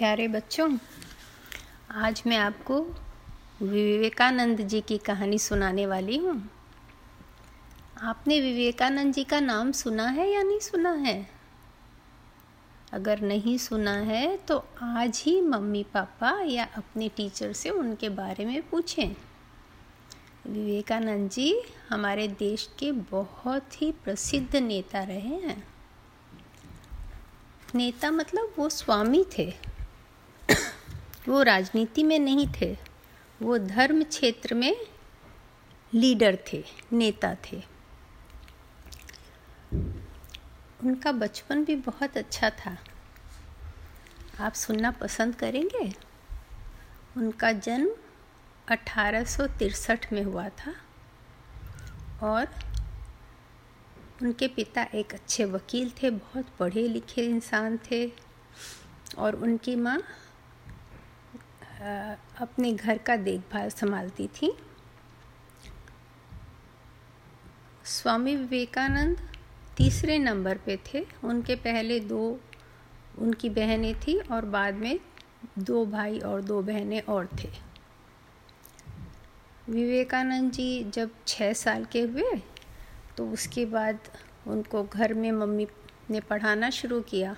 [0.00, 0.78] प्यारे बच्चों,
[1.90, 2.80] आज मैं आपको
[3.62, 6.50] विवेकानंद जी की कहानी सुनाने वाली हूँ।
[8.02, 11.30] आपने विवेकानंद जी का नाम सुना है या नहीं सुना है?
[12.92, 18.44] अगर नहीं सुना है तो आज ही मम्मी पापा या अपने टीचर से उनके बारे
[18.44, 19.08] में पूछें।
[20.46, 25.62] विवेकानंद जी हमारे देश के बहुत ही प्रसिद्ध नेता रहे हैं।
[27.74, 29.69] नेता मतलब वो स्वामी थे।
[31.30, 32.76] वो राजनीति में नहीं थे।
[33.42, 34.76] वो धर्म क्षेत्र में
[35.94, 37.62] लीडर थे, नेता थे।
[40.84, 42.78] उनका बचपन भी बहुत अच्छा था।
[44.40, 45.94] आप सुनना पसंद करेंगे?
[47.16, 47.90] उनका जन्म
[48.68, 49.26] अठारह
[50.12, 50.74] में हुआ था
[52.22, 52.48] और
[54.22, 58.12] उनके पिता एक अच्छे वकील थे, बहुत पढ़े लिखे इंसान थे
[59.18, 60.02] और उनकी माँ
[61.80, 64.52] अपने घर का देखभाल संभालती थी।
[67.84, 69.20] स्वामी विवेकानंद
[69.76, 72.38] तीसरे नंबर पे थे। उनके पहले दो,
[73.18, 74.98] उनकी बहनें थी और बाद में
[75.58, 77.48] दो भाई और दो बहनें और थे।
[79.68, 82.40] विवेकानंद जी जब छः साल के हुए
[83.16, 83.98] तो उसके बाद
[84.46, 85.66] उनको घर में मम्मी
[86.10, 87.36] ने पढ़ाना शुरू किया।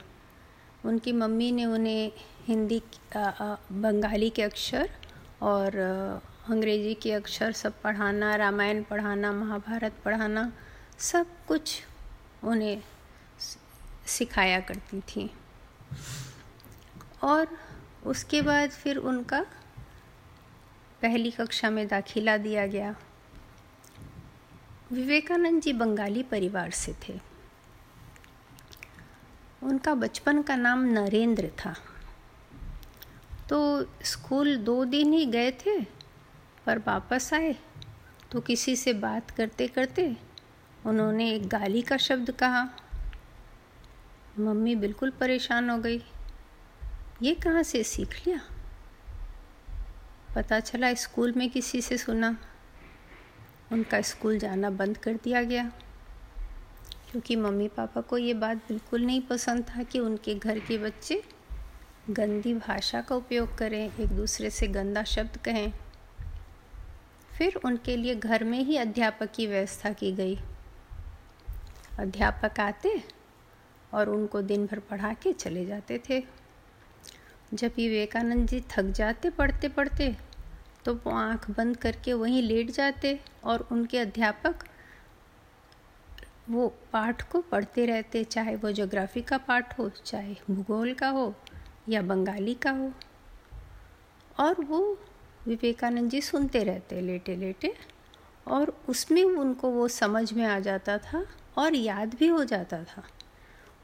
[0.84, 2.12] उनकी मम्मी ने उन्हें
[2.46, 2.82] हिंदी
[3.16, 4.90] बंगाली के अक्षर
[5.42, 5.76] और
[6.50, 10.52] अंग्रेज़ी के अक्षर सब पढ़ाना, रामायण पढ़ाना, महाभारत पढ़ाना,
[10.98, 11.82] सब कुछ
[12.44, 12.82] उन्हें
[14.06, 15.30] सिखाया करती थी।
[17.22, 17.46] और
[18.06, 19.44] उसके बाद फिर उनका
[21.02, 22.94] पहली कक्षा में दाखिला दिया गया।
[24.92, 27.31] विवेकानंद जी बंगाली परिवार से थे।
[29.62, 31.74] उनका बचपन का नाम नरेंद्र था।
[33.48, 35.84] तो स्कूल दो दिन ही गए थे
[36.66, 37.56] पर वापस आए।
[38.30, 40.16] तो किसी से बात करते करते
[40.86, 42.68] उन्होंने एक गाली का शब्द कहा।
[44.38, 46.02] मम्मी बिल्कुल परेशान हो गई।
[47.22, 48.40] ये कहाँ से सीख लिया?
[50.34, 52.36] पता चला स्कूल में किसी से सुना।
[53.72, 55.72] उनका स्कूल जाना बंद कर दिया गया।
[57.12, 61.22] क्योंकि मम्मी पापा को ये बात बिल्कुल नहीं पसंद था कि उनके घर के बच्चे
[62.10, 65.72] गंदी भाषा का उपयोग करें, एक दूसरे से गंदा शब्द कहें।
[67.32, 70.38] फिर उनके लिए घर में ही अध्यापक की व्यवस्था की गई।
[71.98, 73.02] अध्यापक आते
[73.94, 76.22] और उनको दिन भर पढ़ा के चले जाते थे।
[77.54, 80.16] जब विवेकानंद जी थक जाते पढ़ते पढ़ते
[80.84, 84.64] तो वो आँख बंद करके वहीं लेट जाते और उनके अध्यापक
[86.50, 91.34] वो पाठ को पढ़ते रहते, चाहे वो जोग्राफी का पाठ हो, चाहे भूगोल का हो,
[91.88, 92.92] या बंगाली का हो।
[94.40, 94.98] और वो
[95.46, 97.74] विवेकानंद जी सुनते रहते लेटे लेटे,
[98.48, 101.26] और उसमें उनको वो समझ में आ जाता था,
[101.58, 103.04] और याद भी हो जाता था।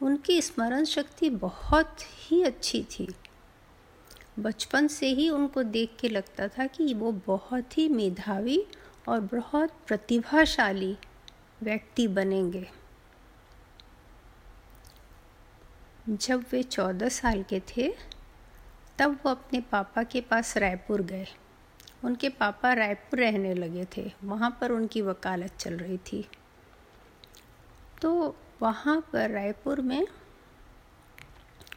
[0.02, 3.14] उनकी स्मरण शक्ति बहुत ही अच्छी थी।
[4.38, 8.66] बचपन से ही उनको देख के लगता था कि वो बहुत ही मेधावी
[9.08, 10.96] और बहुत प्रतिभाशाली
[11.62, 12.70] व्यक्ति बनेंगे।
[16.08, 17.94] जब वे चौदह साल के थे,
[18.98, 21.26] तब वो अपने पापा के पास रायपुर गए।
[22.04, 26.28] उनके पापा रायपुर रहने लगे थे। वहाँ पर उनकी वकालत चल रही थी।
[28.02, 30.06] तो वहाँ पर रायपुर में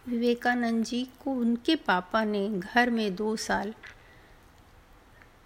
[0.07, 3.73] विवेकानंद जी को उनके पापा ने घर में दो साल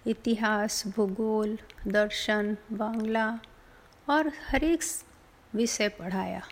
[0.06, 3.38] इतिहास, भूगोल, दर्शन, बांग्ला
[4.08, 4.82] और हर एक
[5.54, 6.42] विषय पढ़ाया।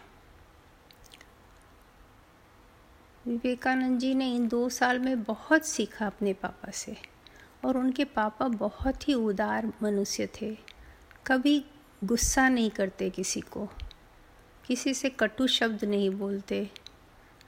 [3.26, 6.96] विवेकानंद जी ने इन दो साल में बहुत सीखा अपने पापा से
[7.64, 10.56] और उनके पापा बहुत ही उदार मनुष्य थे।
[11.26, 11.64] कभी
[12.04, 13.68] गुस्सा नहीं करते किसी को,
[14.66, 16.70] किसी से कटु शब्द नहीं बोलते,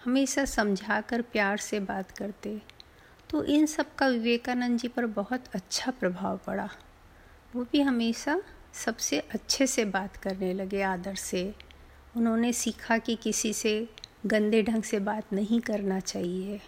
[0.04, 2.60] हमेशा समझा कर प्यार से बात करते।
[3.30, 6.68] तो इन सब का विवेकानंद जी पर बहुत अच्छा प्रभाव पड़ा।
[7.56, 8.40] वो भी हमेशा
[8.84, 11.54] सबसे अच्छे से बात करने लगे आदर से।
[12.16, 13.88] उन्होंने सीखा कि किसी से
[14.26, 16.60] गंदे ढंग से बात नहीं करना चाहिए।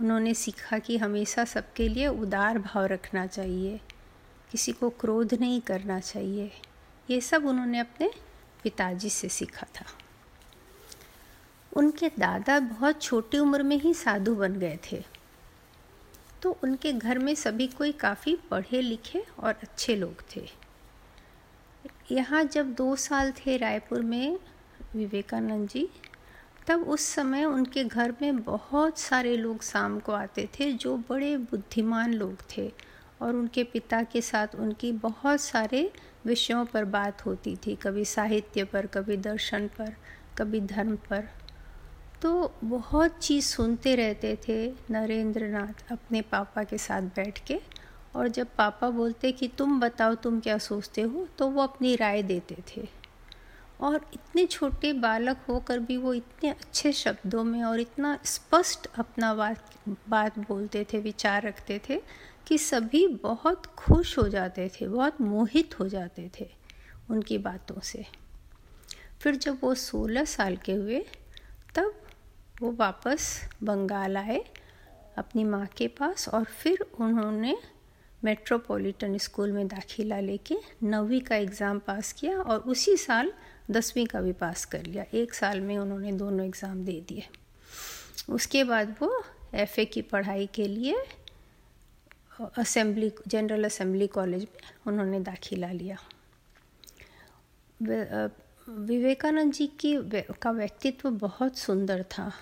[0.00, 3.80] उन्होंने सीखा कि हमेशा सबके लिए उदार भाव रखना चाहिए।
[4.50, 6.52] किसी को क्रोध नहीं करना चाहिए।
[7.10, 8.10] ये सब उन्होंने अपने
[8.62, 9.84] पिताजी से सीखा था।
[11.76, 15.04] उनके दादा बहुत छोटी उम्र में ही साधु बन गए थे।
[16.42, 20.63] तो उनके घर में सभी कोई काफ़ी पढ़े लिखे और अच्छे लोग थे।
[22.10, 24.38] यहाँ जब दो साल थे रायपुर में
[24.96, 25.88] विवेकानंद जी,
[26.66, 31.36] तब उस समय उनके घर में बहुत सारे लोग शाम को आते थे जो बड़े
[31.36, 32.72] बुद्धिमान लोग थे
[33.22, 35.90] और उनके पिता के साथ उनकी बहुत सारे
[36.26, 39.94] विषयों पर बात होती थी, कभी साहित्य पर, कभी दर्शन पर,
[40.38, 41.28] कभी धर्म पर।
[42.22, 47.60] तो बहुत चीज़ सुनते रहते थे नरेंद्र नाथ अपने पापा के साथ बैठ के।
[48.16, 52.22] और जब पापा बोलते कि तुम बताओ तुम क्या सोचते हो तो वो अपनी राय
[52.22, 52.88] देते थे।
[53.80, 59.34] और इतने छोटे बालक होकर भी वो इतने अच्छे शब्दों में और इतना स्पष्ट अपना
[59.34, 59.70] बात
[60.08, 62.00] बात बोलते थे, विचार रखते थे
[62.46, 66.48] कि सभी बहुत खुश हो जाते थे, बहुत मोहित हो जाते थे
[67.10, 68.04] उनकी बातों से।
[69.20, 71.04] फिर जब वो सोलह साल के हुए,
[71.74, 71.94] तब
[72.62, 74.44] वो वापस बंगाल आए
[75.18, 77.56] अपनी माँ के पास और फिर उन्होंने
[78.24, 83.32] मेट्रोपॉलिटन स्कूल में दाखिला लेके नौवीं का एग्ज़ाम पास किया और उसी साल
[83.70, 87.24] दसवीं का भी पास कर लिया। एक साल में उन्होंने दोनों एग्ज़ाम दे दिए।
[88.28, 89.22] उसके बाद वो
[89.54, 91.04] एफ़ए की पढ़ाई के लिए
[92.58, 95.98] असेंबली जनरल असेंबली कॉलेज में उन्होंने दाखिला लिया।
[97.80, 99.96] विवेकानंद जी की
[100.42, 102.32] का व्यक्तित्व बहुत सुंदर था।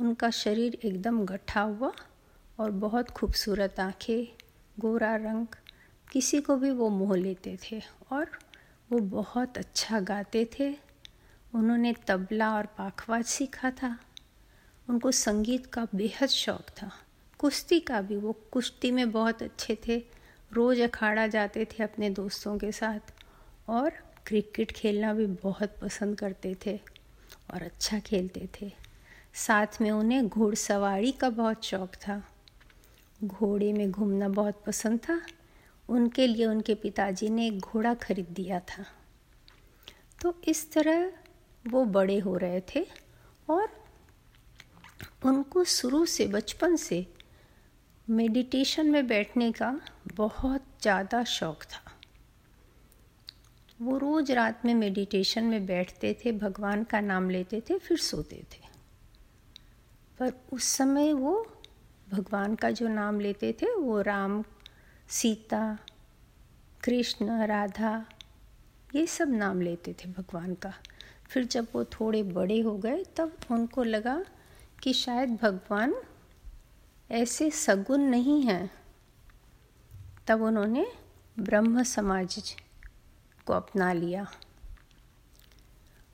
[0.00, 1.92] उनका शरीर एकदम गठा हुआ
[2.58, 4.39] और बहुत खूबसूरत आँखें
[4.78, 5.46] गोरा रंग,
[6.12, 7.82] किसी को भी वो मोह लेते थे
[8.12, 8.30] और
[8.92, 10.76] वो बहुत अच्छा गाते थे।
[11.54, 14.00] उन्होंने तबला और पाखवाज सीखा था।
[14.88, 16.92] उनको संगीत का बेहद शौक था।
[17.38, 20.04] कुश्ती का भी, वो कुश्ती में बहुत अच्छे थे।
[20.52, 23.12] रोज़ अखाड़ा जाते थे अपने दोस्तों के साथ
[23.68, 23.90] और
[24.26, 26.80] क्रिकेट खेलना भी बहुत पसंद करते थे
[27.54, 28.72] और अच्छा खेलते थे।
[29.34, 32.29] साथ में उन्हें घुड़सवारी का बहुत शौक था।
[33.24, 35.20] घोड़े में घूमना बहुत पसंद था।
[35.88, 38.84] उनके लिए उनके पिताजी ने एक घोड़ा खरीद दिया था।
[40.22, 41.12] तो इस तरह
[41.64, 42.86] वो बड़े हो रहे थे
[43.50, 43.68] और
[45.24, 47.06] उनको शुरू से बचपन से
[48.08, 49.80] मेडिटेशन में बैठने का
[50.16, 51.82] बहुत ज़्यादा शौक था।
[53.80, 58.42] वो रोज़ रात में मेडिटेशन में बैठते थे, भगवान का नाम लेते थे, फिर सोते
[58.52, 58.68] थे।
[60.18, 61.46] पर उस समय वो
[62.12, 64.44] भगवान का जो नाम लेते थे, वो राम,
[65.08, 65.78] सीता,
[66.84, 68.06] कृष्ण, राधा,
[68.94, 70.74] ये सब नाम लेते थे भगवान का।
[71.30, 74.24] फिर जब वो थोड़े बड़े हो गए, तब उनको लगा
[74.82, 75.94] कि शायद भगवान
[77.10, 78.70] ऐसे सगुन नहीं हैं।
[80.26, 80.86] तब उन्होंने
[81.38, 82.56] ब्रह्म समाज
[83.46, 84.26] को अपना लिया।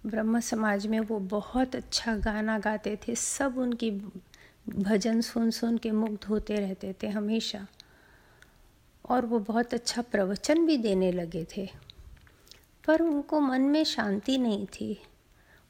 [0.06, 3.90] ब्रह्म समाज में वो बहुत अच्छा गाना गाते थे, सब उनकी
[4.68, 7.66] भजन सुन सुन के मुग्ध होते रहते थे हमेशा।
[9.08, 11.68] और वो बहुत अच्छा प्रवचन भी देने लगे थे।
[12.86, 15.02] पर उनको मन में शांति नहीं थी।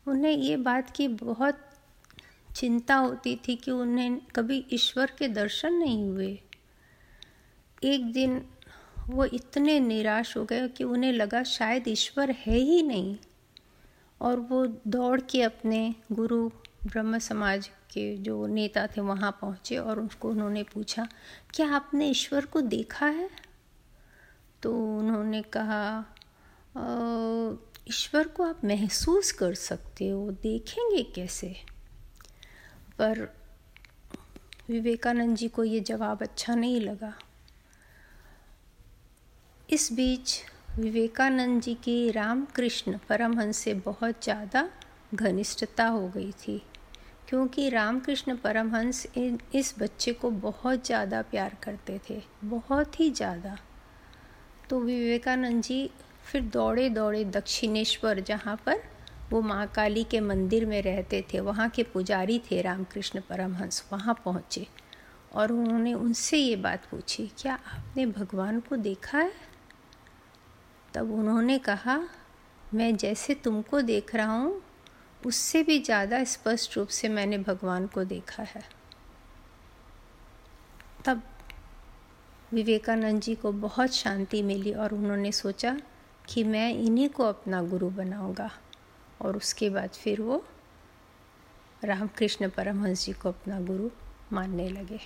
[0.08, 1.58] उन्हें ये बात की बहुत
[2.56, 6.40] चिंता होती थी कि उन्हें कभी ईश्वर के दर्शन नहीं हुए।
[7.84, 8.46] एक दिन
[9.08, 13.16] वो इतने निराश हो गए कि उन्हें लगा शायद ईश्वर है ही नहीं।
[14.20, 16.50] और वो दौड़ के अपने गुरु
[16.87, 21.06] ब्रह्म समाज के जो नेता थे वहाँ पहुँचे और उसको उन्होंने पूछा,
[21.55, 23.29] क्या आपने ईश्वर को देखा है?
[24.62, 26.05] तो उन्होंने कहा
[27.88, 31.55] ईश्वर को आप महसूस कर सकते हो, देखेंगे कैसे?
[32.99, 33.29] पर
[34.69, 37.12] विवेकानंद जी को ये जवाब अच्छा नहीं लगा।
[39.69, 40.38] इस बीच
[40.78, 44.69] विवेकानंद जी की रामकृष्ण परमहंस से बहुत ज़्यादा
[45.14, 46.62] घनिष्ठता हो गई थी।
[47.28, 53.56] क्योंकि रामकृष्ण परमहंस इस बच्चे को बहुत ज़्यादा प्यार करते थे, बहुत ही ज़्यादा।
[54.71, 55.90] तो विवेकानंद जी
[56.25, 58.83] फिर दौड़े दौड़े दक्षिणेश्वर, जहाँ पर
[59.30, 64.14] वो माँ काली के मंदिर में रहते थे, वहाँ के पुजारी थे रामकृष्ण परमहंस, वहाँ
[64.25, 64.66] पहुँचे।
[65.33, 69.33] और उन्होंने उनसे ये बात पूछी, क्या आपने भगवान को देखा है?
[70.95, 72.00] तब उन्होंने कहा,
[72.75, 74.61] मैं जैसे तुमको देख रहा हूँ
[75.26, 78.62] उससे भी ज़्यादा स्पष्ट रूप से मैंने भगवान को देखा है।
[81.04, 81.23] तब
[82.52, 85.76] विवेकानंद जी को बहुत शांति मिली और उन्होंने सोचा
[86.28, 88.50] कि मैं इन्हीं को अपना गुरु बनाऊँगा
[89.21, 90.45] और उसके बाद फिर वो
[91.85, 93.88] रामकृष्ण परमहंस जी को अपना गुरु
[94.33, 95.00] मानने लगे।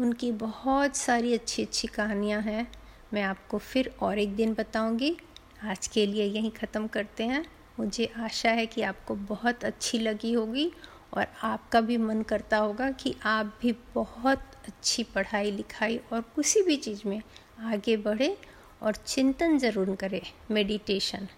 [0.00, 2.66] उनकी बहुत सारी अच्छी अच्छी कहानियाँ हैं।
[3.14, 5.16] मैं आपको फिर और एक दिन बताऊँगी।
[5.64, 7.44] आज के लिए यहीं ख़त्म करते हैं।
[7.80, 10.70] मुझे आशा है कि आपको बहुत अच्छी लगी होगी
[11.14, 16.62] और आपका भी मन करता होगा कि आप भी बहुत अच्छी पढ़ाई लिखाई और किसी
[16.62, 17.20] भी चीज़ में
[17.64, 18.36] आगे बढ़े
[18.82, 20.20] और चिंतन ज़रूर करें
[20.50, 21.28] मेडिटेशन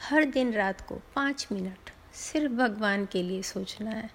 [0.00, 4.10] हर दिन रात को पाँच मिनट सिर्फ़ भगवान के लिए सोचना है।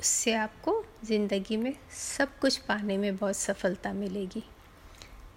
[0.00, 4.44] उससे आपको ज़िंदगी में सब कुछ पाने में बहुत सफलता मिलेगी।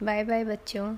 [0.03, 0.95] बाय बाय बच्चों।